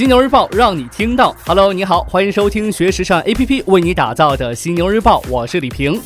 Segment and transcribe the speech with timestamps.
[0.00, 1.36] 犀牛日报让你听到。
[1.44, 6.00] Hello，你好，欢迎收听学时尚 APP 为你打造的犀牛日报，我是李平。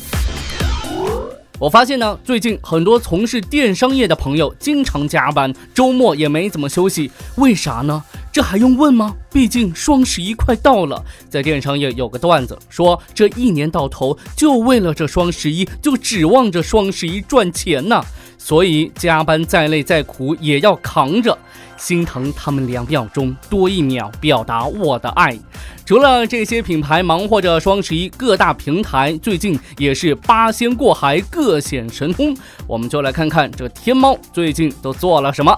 [1.57, 8.03] 我发现呢，最近很多从事电商业的朋友经常加班，周末也没怎么休息，为啥呢？
[8.33, 9.15] 这还用问吗？
[9.31, 18.03] 毕竟双十一快到了，在电商业有个段子说，这一年到头就为了这双十一，就指望着双十一赚钱呢。
[18.37, 21.35] 所以加班再累再苦也要扛着，
[21.85, 25.37] 心疼他们两秒钟多一秒表达我的爱。
[25.85, 32.35] 除了这些品牌忙活着双十一，各大平台最近也是八仙过海，各显神通。
[32.65, 35.55] 我们就来看看这天猫最近都做了什么。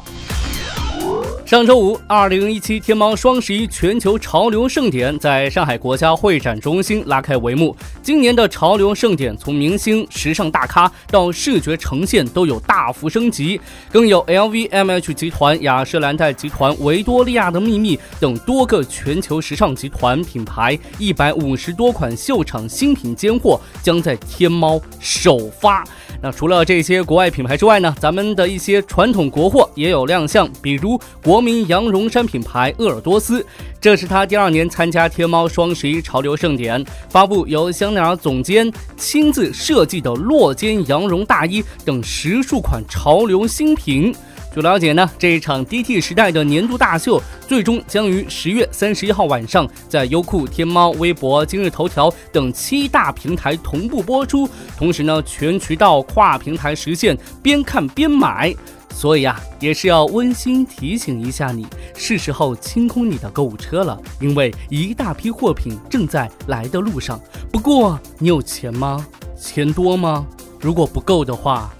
[1.48, 7.74] 上周五，二零一七天猫双十一全球潮流盛典在上海国家会展中心拉开帷幕。
[8.04, 25.82] 今年的潮流盛典，从明星、时尚大咖到视觉呈现都有大幅升级，更有 LVMH 集团、雅诗兰黛集团、维多利亚的秘密等多个全球时尚集团品牌一百五十多款秀场新品尖货将在天猫首发。
[26.22, 33.46] 那除了这些国外品牌之外呢，咱们的一些传统国货也有亮相，比如国民羊绒衫品牌鄂尔多斯，
[33.80, 44.14] 这是他第二年参加天猫双十一潮流盛典，发布由香奈儿总监亲自设计的落肩羊绒大衣等十数款潮流新品。
[44.58, 54.50] 据了解呢，这一场 DT 时代的年度大秀，最终将于十月三十一号晚上在优酷、天猫、微博、今日头条等七大平台同步播出。
[54.76, 58.52] 同时呢，全渠道跨平台实现边看边买。
[58.90, 67.22] 所以啊，也是要温馨提醒一下你，是时候清空你的购物车了，因为一大批货品正在来的路上。
[67.52, 69.06] 不过，你有钱吗？
[69.40, 70.26] 钱多吗？
[70.60, 71.72] 如果不够的话，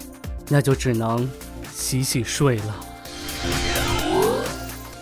[0.48, 1.28] 那就只能。
[1.78, 2.80] 洗洗睡了。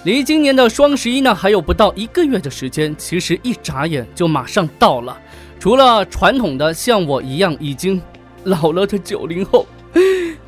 [0.05, 5.19] 离今年的双十一呢，还有不到一个月的时间，其实一眨眼就马上到了。
[5.59, 8.01] 除了传统的像我一样已经
[8.45, 9.67] 老了的九零后。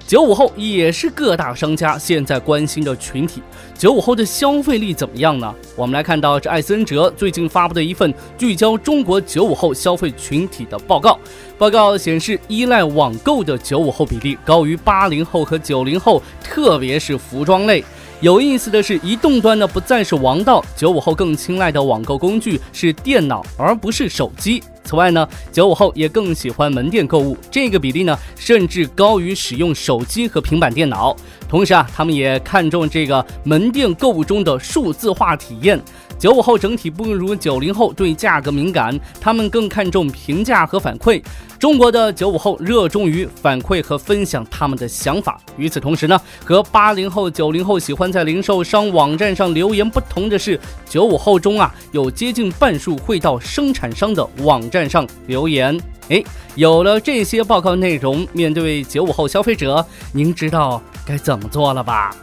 [0.08, 3.42] 九五后也是各大商家现在关心的群体。
[3.76, 5.54] 九五后的消费力怎么样呢？
[5.76, 11.18] 我们来看到这艾森哲最近发布的一份聚焦中国九五后消费群体的报告。
[11.58, 17.84] 报告显示，依赖网购的九五后比例高于八零后和九零后，特别是服装类。
[18.20, 24.60] 有意思的是，移动端呢不再是王道，九五后更青睐的网购工具是电脑，而不是手机。
[24.82, 31.14] 此外呢，九五后也更喜欢门店购物，这个比例呢甚至高于使用手机和平板电脑。
[31.48, 35.80] 同时啊，他们也看重这个门店购物中的数字化体验。
[36.18, 41.22] 九五后整体不如九零后对价格敏感，他们更看重评价和反馈。
[41.60, 45.40] 中国的九五后热衷于反馈和分享他们的想法。
[45.56, 50.58] 与此同时呢，和八零后、九零后喜欢在零售商网站上留言不同的是，
[50.88, 55.80] 九五后中啊有接近半数会到生产商的网站上留言。
[56.08, 56.22] 哎，
[56.56, 62.14] 有了这些报告内容，面对九五后消费者，您知道该怎么做了吧？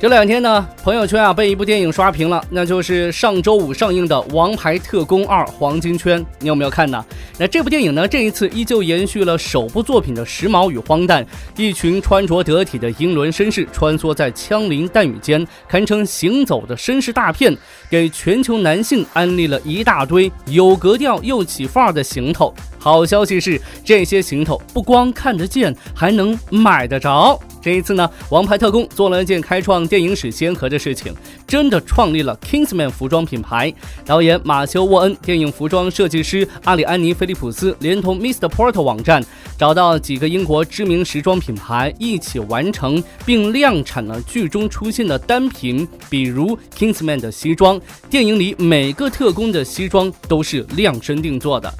[0.00, 7.04] 这两天呢，朋友圈啊被一部电影刷屏了，那就是上周五上映的《王牌特工二：黄金圈》，你有没有看呢？
[7.36, 11.22] 那这部电影呢，这一次依旧延续了首部作品的时髦与荒诞，
[11.54, 17.54] 一群穿着得体的英伦绅士穿梭在枪林弹雨间，堪称行走的绅士大片，
[17.90, 22.54] 给全球男性安利了一大堆有格调又起范儿的行头。
[22.78, 27.38] 好消息是，这些行头不光看得见，还能买得着。
[27.60, 31.12] 这一次呢，王牌特工做了一件开创电影史先河的事情，
[31.48, 33.74] 真的创立了 Kingsman 服装品牌。
[34.06, 38.48] 导演马修·沃恩、电影服装设计师阿里安妮·菲利普斯连同 Mr.
[38.48, 39.20] Porter 网站，
[39.58, 47.80] 找到几个英国知名时装品牌一起完成并量产了剧中出现的单品，比如 Kingsman 的西装。
[48.08, 51.74] 电影里每个特工的西装都是量身定做的。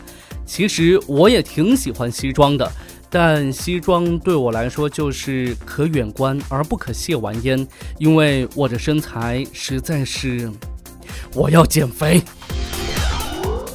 [0.44, 2.69] 其实我也挺喜欢西装的，
[3.10, 7.66] 但西装对我来说就是可远观而不可亵玩焉，
[7.98, 10.49] 因为我的身材实在是，
[11.34, 12.23] 我要减肥。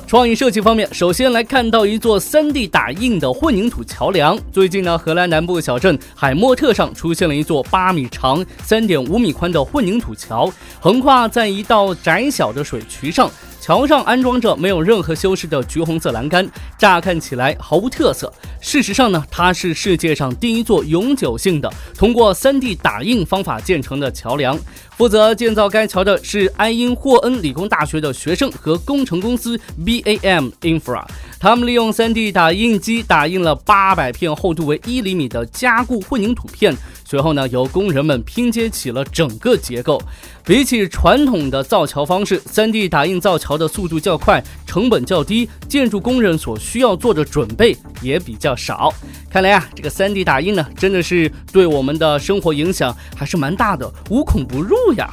[0.08, 4.40] 创意设计方面，首先来看到一座 3D 打印的混凝土桥梁。
[4.54, 10.50] 最近呢，荷兰南部小镇海默特上出现了一座8米长、3.5米宽的混凝土桥，
[10.80, 13.30] 横跨在一道窄小的水渠上。
[13.66, 16.48] 桥上安装着没有任何修饰的橘红色栏杆，
[16.78, 18.32] 乍看起来毫无特色。
[18.62, 21.68] 事实上呢，它是世界上第一座永久性的
[21.98, 24.56] 通过 3D 打印方法建成的桥梁。
[24.96, 31.04] 负责建造该桥的是埃因霍恩理工大学的学生和工程公司 BAM Infra。
[31.40, 36.76] 他们利用 3D 打印机打印了800片厚度为1厘米的加固混凝土片。
[37.16, 40.02] 随后呢，由工人们拼接起了整个结构。
[40.44, 48.94] 比起传统的造桥方式，3D 打印造桥的速度较快，成本较低，建筑工人所需要做的准备也比较少。
[49.30, 55.10] 看来啊，这个 3D 打印呢，真的是对我们的生活影响还是蛮大的，无孔不入呀。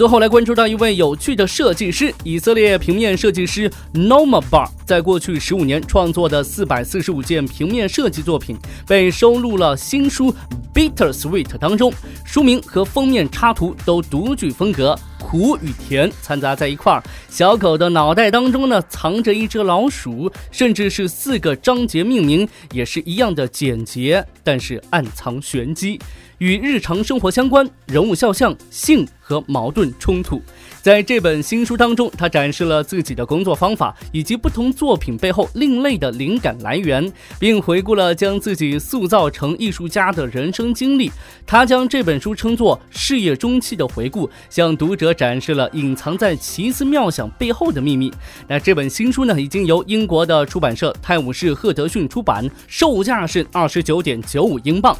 [0.00, 8.56] 最后来关注到一位有趣的设计师，以色列平面设计师 Noma Bar，在过去十五年创作的四百四十五件平面设计作品，
[8.86, 10.34] 被收录了新书
[10.72, 11.92] Bitter Sweet 当中。
[12.24, 17.02] 书名和封面插图都独具风格，苦与甜掺杂在一块儿。
[17.28, 26.00] 小狗的脑袋当中呢，藏着一只老鼠，甚至是四个章节命名也是一样的简洁，但是暗藏玄机。
[26.40, 30.40] 与日常生活相关，人物肖像、性和矛盾冲突。
[30.80, 41.12] 在这本新书当中，他展示了自己的工作方法以及不同作品背后另类的灵感来源，并回顾了将自己塑造成艺术家的人生经历。
[41.46, 48.10] 他将这本书称作事业中期的回顾，向读者展示了隐藏在奇思妙想背后的秘密。
[48.48, 54.96] 那这本新书呢，已经由英国的出版社泰晤士赫德逊出版，售价是二十九点九五英镑。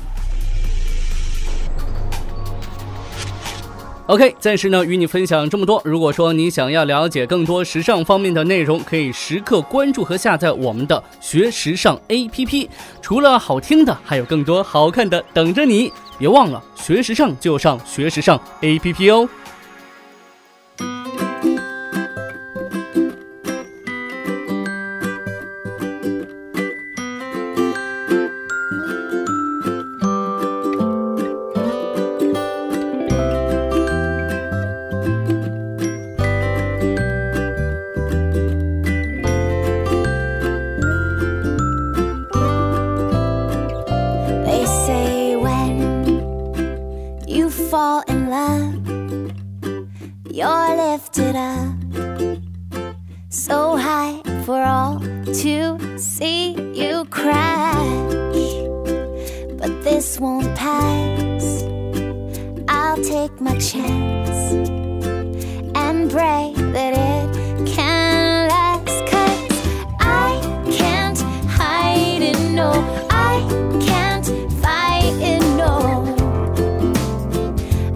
[4.11, 5.81] OK，暂时呢与你分享这么多。
[5.85, 12.69] 如果说你想要了解更多时尚方面的内容，可以时刻关注和下载我们的学时尚 APP。
[13.01, 15.93] 除了好听的，还有更多好看的等着你。
[16.19, 19.29] 别忘了学时尚就上学时尚 APP 哦。
[59.71, 61.63] But this won't pass.
[62.67, 64.53] I'll take my chance
[65.77, 68.89] and pray that it can last.
[69.07, 69.63] Cause
[70.01, 70.41] I
[70.73, 72.73] can't hide it, no.
[73.11, 73.47] I
[73.81, 74.27] can't
[74.61, 76.05] fight it, no.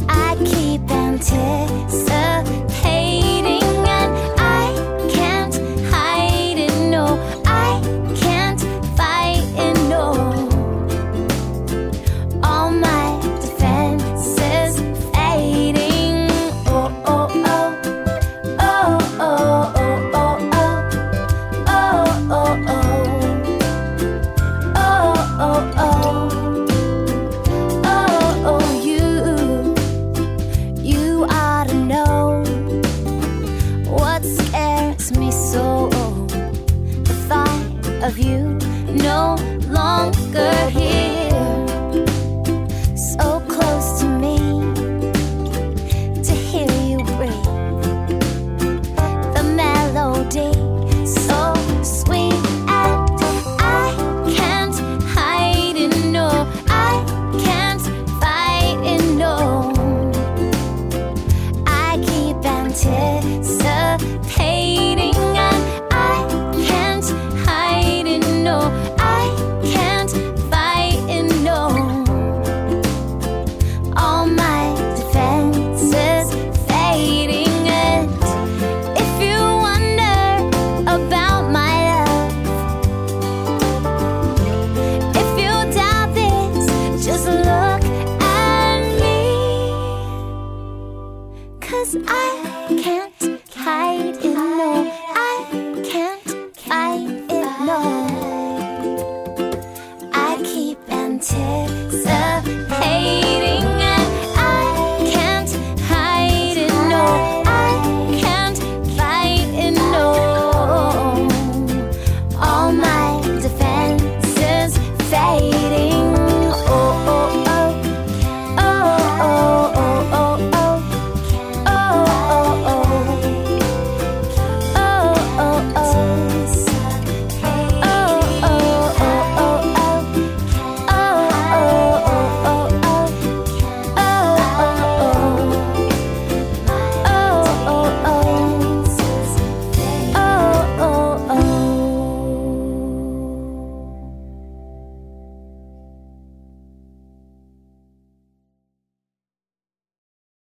[0.08, 1.73] I keep anticipating.
[38.04, 38.58] Of you
[38.92, 39.34] no
[39.70, 41.03] longer here.